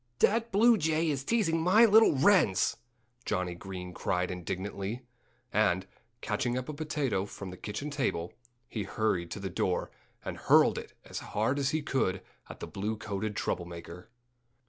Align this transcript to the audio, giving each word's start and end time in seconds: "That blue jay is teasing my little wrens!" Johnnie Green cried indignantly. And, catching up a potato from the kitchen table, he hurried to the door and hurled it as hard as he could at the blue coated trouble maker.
"That 0.17 0.51
blue 0.51 0.79
jay 0.79 1.11
is 1.11 1.23
teasing 1.23 1.61
my 1.61 1.85
little 1.85 2.15
wrens!" 2.15 2.75
Johnnie 3.23 3.53
Green 3.53 3.93
cried 3.93 4.31
indignantly. 4.31 5.03
And, 5.53 5.85
catching 6.21 6.57
up 6.57 6.67
a 6.67 6.73
potato 6.73 7.27
from 7.27 7.51
the 7.51 7.55
kitchen 7.55 7.91
table, 7.91 8.33
he 8.67 8.81
hurried 8.81 9.29
to 9.29 9.39
the 9.39 9.51
door 9.51 9.91
and 10.25 10.37
hurled 10.37 10.79
it 10.79 10.93
as 11.05 11.19
hard 11.19 11.59
as 11.59 11.69
he 11.69 11.83
could 11.83 12.23
at 12.49 12.61
the 12.61 12.65
blue 12.67 12.97
coated 12.97 13.35
trouble 13.35 13.65
maker. 13.65 14.09